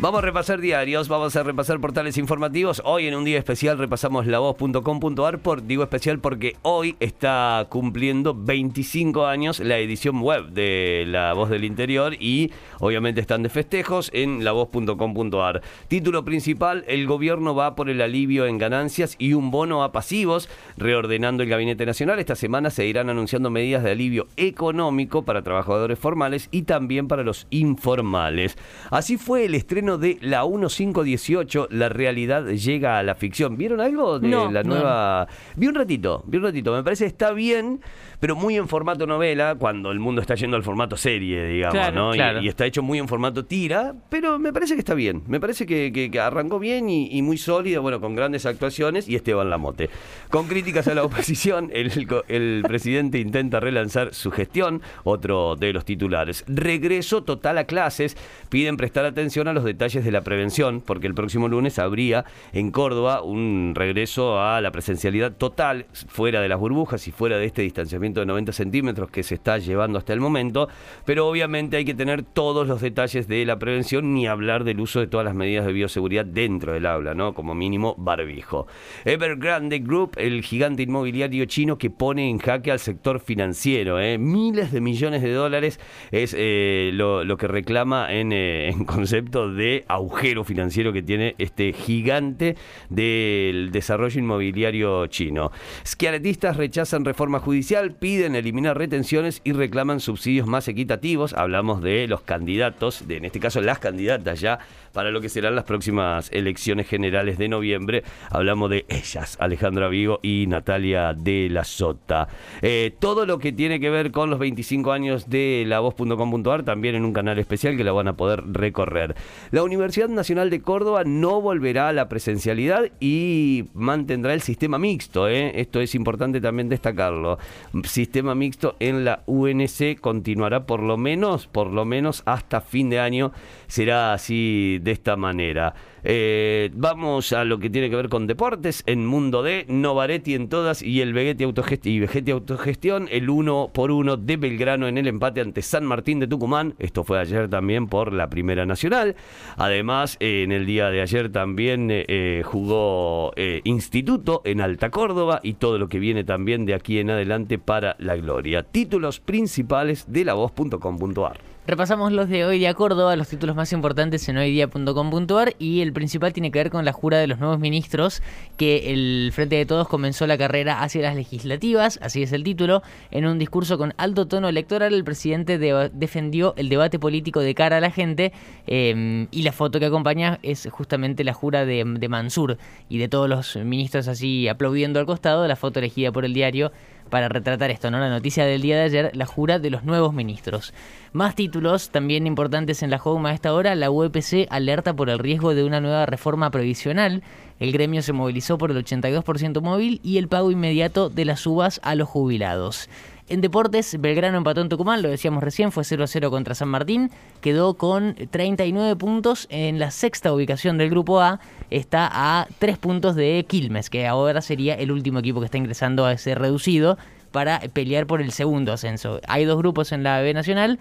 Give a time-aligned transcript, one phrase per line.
[0.00, 2.80] Vamos a repasar diarios, vamos a repasar portales informativos.
[2.86, 9.26] Hoy en un día especial repasamos lavoz.com.ar, por, digo especial porque hoy está cumpliendo 25
[9.26, 14.42] años la edición web de La Voz del Interior y obviamente están de festejos en
[14.42, 15.60] lavoz.com.ar.
[15.88, 20.48] Título principal, el gobierno va por el alivio en ganancias y un bono a pasivos,
[20.78, 22.18] reordenando el Gabinete Nacional.
[22.18, 27.22] Esta semana se irán anunciando medidas de alivio económico para trabajadores formales y también para
[27.22, 28.56] los informales.
[28.90, 33.56] Así fue el estreno de la 1518, La realidad llega a la ficción.
[33.56, 35.28] ¿Vieron algo de la nueva?
[35.56, 36.72] Vi un ratito, vi un ratito.
[36.72, 37.80] Me parece que está bien,
[38.20, 42.14] pero muy en formato novela, cuando el mundo está yendo al formato serie, digamos, ¿no?
[42.14, 45.22] Y, está hecho muy en formato tira, pero me parece que está bien.
[45.26, 49.90] Me parece que, arrancó bien y, muy sólido, bueno, con grandes actuaciones y Esteban Lamote.
[50.28, 51.90] Con críticas a la oposición, el,
[52.28, 56.44] el presidente intenta relanzar su gestión, otro de los titulares.
[56.46, 58.16] Regreso total a clases,
[58.48, 62.26] piden prestar atención a los detalles detalles de la prevención, porque el próximo lunes habría
[62.52, 67.46] en Córdoba un regreso a la presencialidad total, fuera de las burbujas y fuera de
[67.46, 70.68] este distanciamiento de 90 centímetros que se está llevando hasta el momento,
[71.06, 75.00] pero obviamente hay que tener todos los detalles de la prevención ni hablar del uso
[75.00, 77.32] de todas las medidas de bioseguridad dentro del aula, ¿no?
[77.32, 78.66] Como mínimo barbijo.
[79.06, 84.18] Evergrande Group, el gigante inmobiliario chino que pone en jaque al sector financiero, ¿eh?
[84.18, 89.69] miles de millones de dólares es eh, lo, que reclama en, eh, en concepto de
[89.88, 92.56] agujero financiero que tiene este gigante
[92.88, 95.52] del desarrollo inmobiliario chino.
[95.86, 101.34] Schiarettistas rechazan reforma judicial, piden eliminar retenciones y reclaman subsidios más equitativos.
[101.34, 104.58] Hablamos de los candidatos, de, en este caso las candidatas ya
[104.92, 108.02] para lo que serán las próximas elecciones generales de noviembre.
[108.30, 112.28] Hablamos de ellas, Alejandra Vigo y Natalia de la Sota.
[112.62, 116.94] Eh, todo lo que tiene que ver con los 25 años de la voz.com.ar también
[116.94, 119.14] en un canal especial que la van a poder recorrer.
[119.50, 125.28] La Universidad Nacional de Córdoba no volverá a la presencialidad y mantendrá el sistema mixto.
[125.28, 125.60] ¿eh?
[125.60, 127.38] Esto es importante también destacarlo.
[127.84, 133.00] Sistema mixto en la UNC continuará por lo menos, por lo menos hasta fin de
[133.00, 133.32] año.
[133.66, 135.74] Será así de esta manera.
[136.02, 138.82] Eh, vamos a lo que tiene que ver con deportes.
[138.86, 144.16] En Mundo D, Novaretti en todas y el Vegetti Autogestión, Autogestión, el uno por uno
[144.16, 146.74] de Belgrano en el empate ante San Martín de Tucumán.
[146.78, 149.16] Esto fue ayer también por la Primera Nacional.
[149.56, 153.32] Además, eh, en el día de ayer también eh, jugó
[153.64, 157.96] Instituto en Alta Córdoba y todo lo que viene también de aquí en adelante para
[157.98, 158.62] la gloria.
[158.62, 161.40] Títulos principales de la voz.com.ar.
[161.70, 166.32] Repasamos los de hoy día Córdoba, los títulos más importantes en hoydía.com.ar y el principal
[166.32, 168.22] tiene que ver con la jura de los nuevos ministros,
[168.56, 172.82] que el Frente de Todos comenzó la carrera hacia las legislativas, así es el título.
[173.12, 175.58] En un discurso con alto tono electoral, el presidente
[175.92, 178.32] defendió el debate político de cara a la gente
[178.66, 182.58] em, y la foto que acompaña es justamente la jura de, de Mansur
[182.88, 186.72] y de todos los ministros así aplaudiendo al costado, la foto elegida por el diario
[187.10, 187.98] para retratar esto, ¿no?
[187.98, 190.72] La noticia del día de ayer, la jura de los nuevos ministros.
[191.12, 195.18] Más títulos también importantes en la Home a esta hora, la UPC alerta por el
[195.18, 197.22] riesgo de una nueva reforma provisional.
[197.58, 201.80] El gremio se movilizó por el 82% móvil y el pago inmediato de las uvas
[201.82, 202.88] a los jubilados.
[203.30, 207.74] En deportes, Belgrano empató en Tucumán, lo decíamos recién, fue 0-0 contra San Martín, quedó
[207.74, 211.38] con 39 puntos en la sexta ubicación del grupo A,
[211.70, 216.06] está a 3 puntos de Quilmes, que ahora sería el último equipo que está ingresando
[216.06, 216.98] a ese reducido
[217.30, 219.20] para pelear por el segundo ascenso.
[219.28, 220.80] Hay dos grupos en la B Nacional,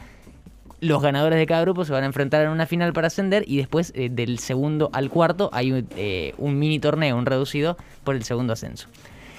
[0.81, 3.57] los ganadores de cada grupo se van a enfrentar en una final para ascender y
[3.57, 8.23] después eh, del segundo al cuarto hay eh, un mini torneo, un reducido por el
[8.23, 8.87] segundo ascenso.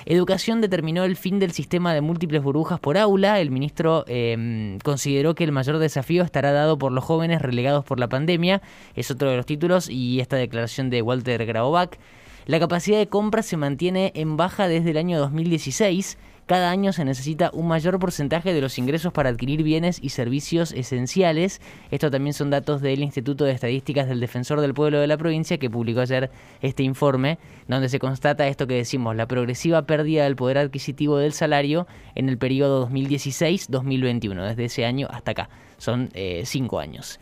[0.07, 3.41] Educación determinó el fin del sistema de múltiples burbujas por aula.
[3.41, 8.01] El ministro em, consideró que el mayor desafío estará dado por los jóvenes relegados por
[8.01, 8.63] la pandemia.
[8.95, 11.99] Es otro de los títulos y esta declaración de Walter Graubach.
[12.47, 16.19] La capacidad de compra se mantiene en baja desde el año 2016
[16.51, 20.73] cada año se necesita un mayor porcentaje de los ingresos para adquirir bienes y servicios
[20.73, 21.61] esenciales.
[21.93, 25.59] Esto también son datos del Instituto de Estadísticas del Defensor del Pueblo de la provincia
[25.59, 26.29] que publicó ayer
[26.61, 27.39] este informe
[27.69, 31.87] donde se constata esto que decimos, la progresiva pérdida del poder adquisitivo del salario
[32.17, 35.51] en el periodo 2016-2021, desde ese año hasta acá.
[35.79, 37.21] Son eh, cinco años.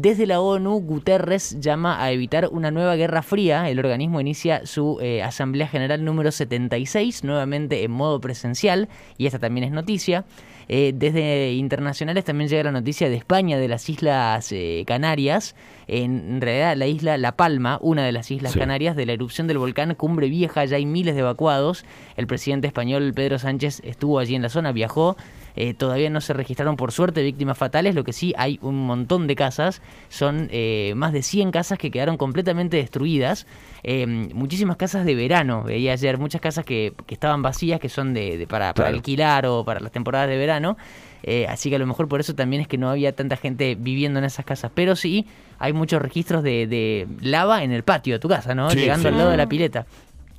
[0.00, 3.68] Desde la ONU, Guterres llama a evitar una nueva guerra fría.
[3.68, 9.40] El organismo inicia su eh, Asamblea General número 76, nuevamente en modo presencial, y esta
[9.40, 10.24] también es noticia.
[10.68, 15.56] Eh, desde internacionales también llega la noticia de España, de las Islas eh, Canarias.
[15.88, 18.60] En realidad, la isla La Palma, una de las Islas Sí.
[18.60, 21.84] Canarias, de la erupción del volcán Cumbre Vieja, ya hay miles de evacuados.
[22.16, 25.16] El presidente español Pedro Sánchez estuvo allí en la zona, viajó.
[25.60, 27.96] Eh, todavía no se registraron, por suerte, víctimas fatales.
[27.96, 29.82] Lo que sí hay un montón de casas.
[30.08, 33.44] Son eh, más de 100 casas que quedaron completamente destruidas.
[33.82, 35.64] Eh, muchísimas casas de verano.
[35.64, 38.96] Veía ayer muchas casas que, que estaban vacías, que son de, de- para, para Claro.
[38.98, 40.76] alquilar o para las temporadas de verano.
[41.24, 43.74] Eh, así que a lo mejor por eso también es que no había tanta gente
[43.74, 44.70] viviendo en esas casas.
[44.72, 45.26] Pero sí
[45.58, 48.70] hay muchos registros de, de lava en el patio de tu casa, ¿no?
[48.70, 49.08] Sí, Llegando sí.
[49.08, 49.86] al lado de la pileta.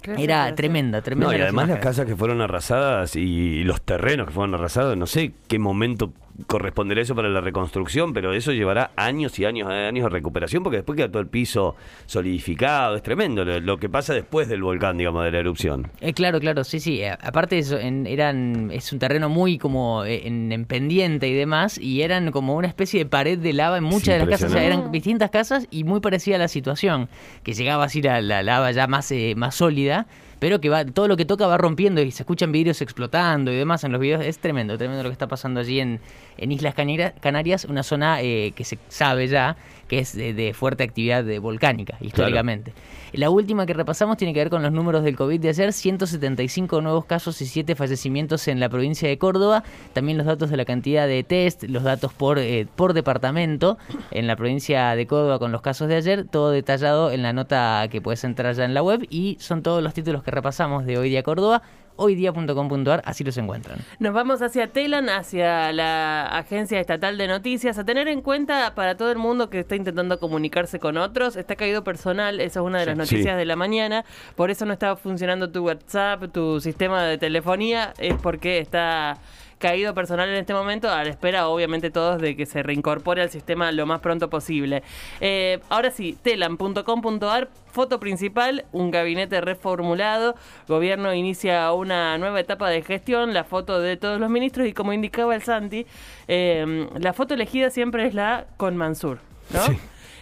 [0.03, 1.31] Era tremenda, tremenda.
[1.31, 5.05] No, y además las casas que fueron arrasadas y los terrenos que fueron arrasados, no
[5.05, 6.13] sé qué momento
[6.47, 10.63] corresponderá eso para la reconstrucción, pero eso llevará años y años y años de recuperación
[10.63, 11.75] porque después queda todo el piso
[12.05, 15.91] solidificado, es tremendo lo, lo que pasa después del volcán, digamos, de la erupción.
[16.01, 17.01] Eh, claro, claro, sí, sí.
[17.01, 21.33] Eh, Aparte eso, en- eran, es un terreno muy como eh, en, en pendiente y
[21.33, 24.49] demás, y eran como una especie de pared de lava en muchas de las casas.
[24.49, 24.79] O sea, impresionante.
[24.81, 27.09] eran distintas casas y muy parecida a la situación,
[27.43, 30.07] que llegaba así la, la lava ya más, eh, más sólida,
[30.39, 33.55] pero que va, todo lo que toca va rompiendo y se escuchan vidrios explotando y
[33.55, 34.23] demás en los videos.
[34.25, 35.99] Es tremendo, tremendo lo que está pasando allí en,
[36.37, 39.57] en Islas Canarias, una zona eh, que se sabe ya
[39.89, 42.71] que es de, de fuerte actividad de volcánica, históricamente.
[43.11, 46.79] La última que repasamos tiene que ver con los números del COVID de ayer, 175
[46.81, 49.63] nuevos casos y 7 fallecimientos en la provincia de Córdoba,
[49.93, 53.77] también los datos de la cantidad de test, los datos por, eh, por departamento
[54.11, 57.87] en la provincia de Córdoba con los casos de ayer, todo detallado en la nota
[57.89, 60.99] que puedes entrar ya en la web y son todos los títulos que repasamos de
[60.99, 61.63] Hoy Día Córdoba,
[61.99, 63.79] hoydia.com.ar, así los encuentran.
[63.99, 68.95] Nos vamos hacia Telan, hacia la Agencia Estatal de Noticias, a tener en cuenta para
[68.97, 72.79] todo el mundo que está intentando comunicarse con otros, está caído personal, esa es una
[72.79, 73.15] de las Sí.
[73.15, 73.39] noticias Sí.
[73.39, 74.05] de la mañana,
[74.35, 79.17] por eso no está funcionando tu WhatsApp, tu sistema de telefonía, es porque está
[79.59, 83.29] caído personal en este momento, a la espera obviamente todos de que se reincorpore al
[83.29, 84.81] sistema lo más pronto posible.
[85.21, 90.35] Eh, ahora sí, telan.com.ar, foto principal, un gabinete reformulado,
[90.67, 94.93] gobierno inicia una nueva etapa de gestión, la foto de todos los ministros y como
[94.93, 95.85] indicaba el Santi,
[96.27, 99.19] eh, la foto elegida siempre es la con Mansur,
[99.51, 99.61] ¿no?
[99.65, 99.77] Sí.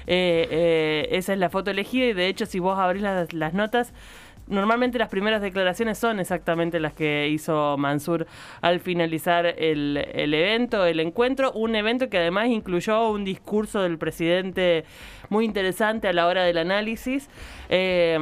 [0.10, 3.54] Eh, eh, esa es la foto elegida y de hecho si vos abrís las, las
[3.54, 3.94] notas,
[4.48, 8.28] normalmente las primeras declaraciones son exactamente las que hizo Mansur
[8.62, 13.98] al finalizar el, el evento, el encuentro, un evento que además incluyó un discurso del
[13.98, 14.86] presidente
[15.30, 17.30] muy interesante a la hora del análisis.
[17.70, 18.18] Eh,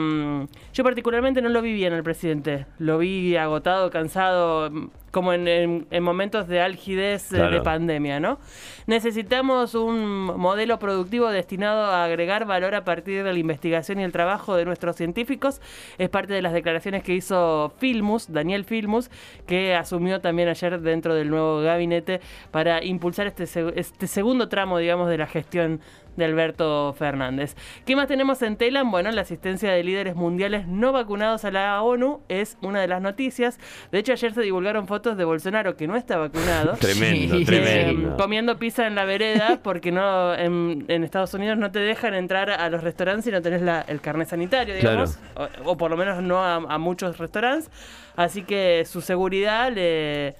[0.74, 4.72] yo particularmente no lo vi bien al presidente, lo vi agotado, cansado,
[5.15, 8.38] como en, en- en momentos de algidez eh, de pandemia, ¿no?
[8.85, 14.12] Necesitamos un modelo productivo destinado a agregar valor a partir de la investigación y el
[14.12, 15.62] trabajo de nuestros científicos.
[15.97, 19.09] Es parte de las declaraciones que hizo Filmus, Daniel Filmus,
[19.47, 22.19] que asumió también ayer dentro del nuevo gabinete
[22.51, 23.45] para impulsar este,
[23.79, 25.79] este segundo tramo, digamos, de la gestión
[26.15, 27.56] de Alberto Fernández.
[27.85, 28.91] ¿Qué más tenemos en Telam?
[28.91, 33.01] Bueno, la asistencia de líderes mundiales no vacunados a la ONU es una de las
[33.01, 33.59] noticias.
[33.91, 36.73] De hecho, ayer se divulgaron fotos de Bolsonaro que no está vacunado.
[36.79, 37.45] Tremendo, Sí.
[37.45, 38.09] tremendo.
[38.12, 42.13] Eh, comiendo pizza en la vereda porque no en, en Estados Unidos no te dejan
[42.13, 45.91] entrar a los restaurantes si no tenés la- el carnet sanitario, digamos, o, o por
[45.91, 47.69] lo menos no a, a muchos restaurantes.
[48.15, 50.35] Así que su seguridad le,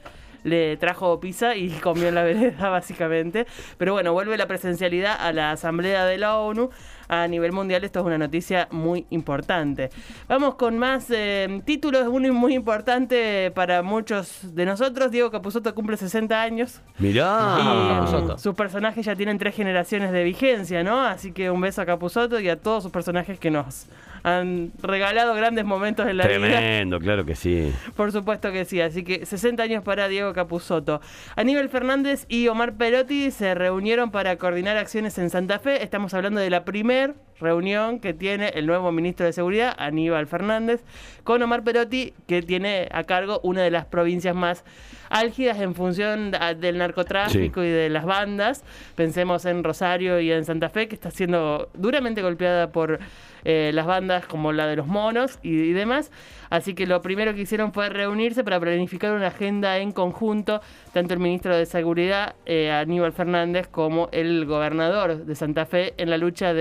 [0.46, 3.46] le trajo pizza y comió en la vereda básicamente.
[3.78, 6.70] Pero bueno, vuelve la presencialidad a la Asamblea de la ONU.
[7.08, 9.90] A nivel mundial esto es una noticia muy importante.
[10.28, 15.12] Vamos con más eh, títulos, uno muy importante para muchos de nosotros.
[15.12, 16.82] Diego Capusotto cumple 60 años.
[17.00, 17.58] Mirá.
[17.60, 18.38] Y Capusotto.
[18.38, 21.02] sus personajes ya tienen tres generaciones de vigencia, ¿no?
[21.04, 23.88] Así que un beso a Capusotto y a todos sus personajes que nos
[24.26, 26.40] han regalado grandes momentos en la vida.
[26.40, 27.72] Tremendo, claro que sí.
[27.96, 31.00] Por supuesto que sí, así que 60 años para Diego Capusotto.
[31.36, 35.84] Aníbal Fernández y Omar Perotti se reunieron para coordinar acciones en Santa Fe.
[35.84, 36.66] Estamos hablando de la
[36.96, 40.82] primer reunión que tiene el nuevo ministro de Seguridad, Aníbal Fernández,
[41.26, 44.64] con Omar Perotti, que tiene a cargo una de las provincias más
[45.10, 48.64] álgidas en función del narcotráfico y de las bandas.
[48.96, 53.00] Pensemos en Rosario y en Santa Fe, que está siendo duramente golpeada por
[53.46, 56.12] eh, las bandas como la de los monos y, demás.
[56.50, 60.62] Así que lo primero que hicieron fue reunirse para planificar una agenda en conjunto,
[60.92, 66.10] tanto el ministro de Seguridad, eh, Aníbal Fernández, como el gobernador de Santa Fe en
[66.10, 66.54] la lucha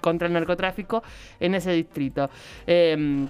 [0.00, 1.02] contra el narcotráfico
[1.40, 2.30] en ese distrito.
[2.66, 3.26] Eh,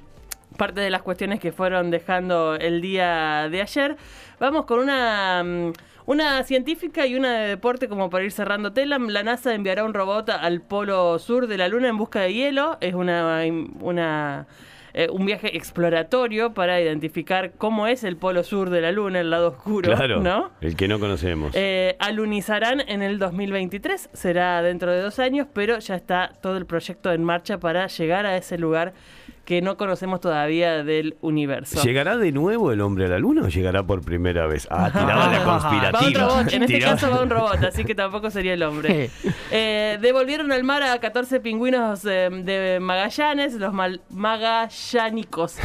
[0.53, 3.97] parte de las cuestiones que fueron dejando el día de ayer.
[4.39, 5.73] Vamos con una, mm,
[6.06, 9.09] Una científica y una de deporte, como para ir cerrando Telam.
[9.09, 12.76] La NASA enviará un robot al polo sur de la Luna en busca de hielo.
[12.80, 13.40] Es una,
[13.80, 14.47] una
[14.94, 19.30] eh, un viaje exploratorio para identificar cómo es el polo sur de la Luna, el
[19.30, 20.50] lado oscuro, Claro, ¿no?
[20.61, 21.52] el que no conocemos.
[21.54, 26.66] Eh, alunizarán en el 2023, será dentro de dos años, pero ya está todo el
[26.66, 28.92] proyecto en marcha para llegar a ese lugar
[29.45, 31.83] que no conocemos todavía del universo.
[31.83, 34.69] ¿Llegará de nuevo el hombre a la luna o llegará por primera vez?
[34.71, 36.21] Ah, tiraba la Va un conspirativa.
[36.29, 39.11] robot, en este caso va un robot, así que tampoco sería el hombre.
[39.51, 43.75] Eh, devolvieron al mar a 14 pingüinos eh, de Magallanes, los
[44.11, 45.57] magallánicos.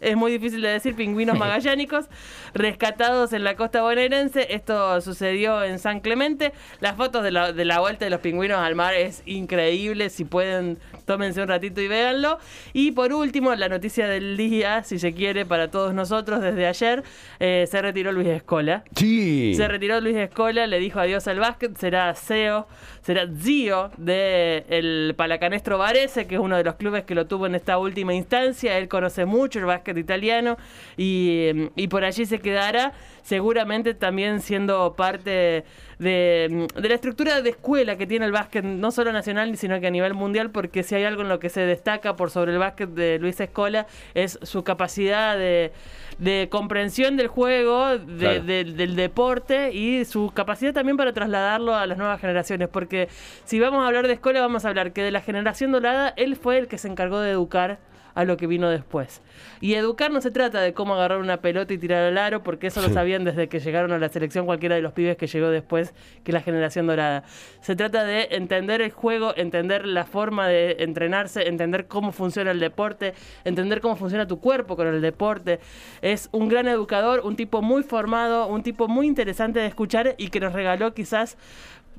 [0.00, 2.06] es muy difícil de decir, pingüinos magallánicos,
[2.54, 4.54] rescatados en la costa bonaerense.
[4.54, 6.52] Esto sucedió en San Clemente.
[6.80, 10.08] Las fotos de la, de la vuelta de los pingüinos al mar es increíble.
[10.10, 12.38] Si pueden, tómense un ratito y véanlo.
[12.72, 17.02] Y por último, la noticia del día, si se quiere, para todos nosotros, desde ayer,
[17.40, 18.84] eh, se retiró Luis Escola.
[18.94, 19.54] Sí.
[19.54, 22.66] Se retiró Luis Escola, le dijo adiós al básquet, será CEO,
[23.02, 27.54] será CEO del Palacanestro Varese, que es uno de los clubes que lo tuvo en
[27.54, 28.76] esta última instancia.
[28.78, 30.56] Él conoce mucho el básquet italiano
[30.96, 35.64] y, y por allí se quedará, seguramente también siendo parte
[35.98, 39.86] de, de la estructura de escuela que tiene el básquet, no solo nacional, sino que
[39.86, 42.58] a nivel mundial, porque si hay algo en lo que se destaca por sobre el
[42.58, 45.72] básquet de Luis Escola es su capacidad de,
[46.18, 48.42] de comprensión del juego, de, Claro.
[48.44, 52.68] del deporte y su capacidad también para trasladarlo a las nuevas generaciones.
[52.68, 53.08] Porque
[53.44, 56.36] si vamos a hablar de escuela, vamos a hablar que de la generación dorada, él
[56.36, 57.78] fue el que se encargó de educar
[58.14, 59.22] a lo que vino después.
[59.60, 62.68] Y educar no se trata de cómo agarrar una pelota y tirar al aro, porque
[62.68, 65.48] eso lo sabían desde que llegaron a la selección cualquiera de los pibes que llegó
[65.48, 67.24] después que la generación dorada.
[67.60, 72.60] Se trata de entender el juego, entender la forma de entrenarse, entender cómo funciona el
[72.60, 75.60] deporte, entender cómo funciona tu cuerpo con el deporte.
[76.02, 80.28] Es un gran educador, un tipo muy formado, un tipo muy interesante de escuchar y
[80.28, 81.36] que nos regaló quizás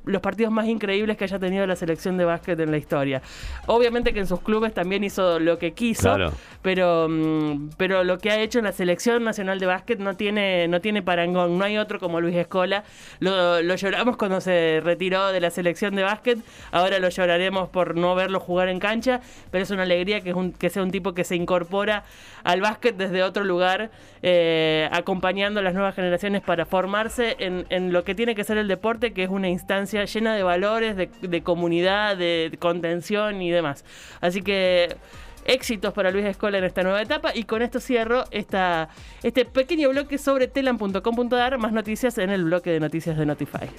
[0.06, 3.22] los partidos más increíbles que haya tenido la selección de básquet en la historia.
[3.68, 6.32] Obviamente que en sus clubes también hizo lo que quiso, Claro.
[6.62, 10.68] pero, mm, pero lo que ha hecho en la selección nacional de básquet no tiene,
[10.68, 11.58] no tiene parangón.
[11.58, 12.84] No hay otro como Luis Escola.
[13.20, 16.40] Lo, lo lloramos cuando se retiró de la selección de básquet.
[16.72, 19.22] Ahora lo lloraremos por no verlo jugar en cancha,
[19.52, 22.04] pero es una alegría que, es un- que sea un tipo que se incorpora
[22.44, 23.90] al básquet desde otro lugar,
[24.22, 28.58] eh, acompañando a las nuevas generaciones para formarse en, en lo que tiene que ser
[28.58, 33.86] el deporte, que es una instancia llena de valores, de, comunidad, de contención y demás.
[34.20, 34.98] Así que
[35.46, 40.18] éxitos para Luis Escola en esta nueva etapa y con esto cierro este pequeño bloque
[40.18, 43.70] sobre telan.com.ar, más noticias en el bloque de noticias de Notify.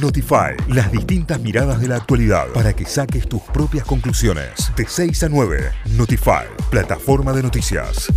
[0.00, 4.70] Notify, las distintas miradas de la actualidad para que saques tus propias conclusiones.
[4.76, 8.12] De 6 a 9, Notify, plataforma de noticias.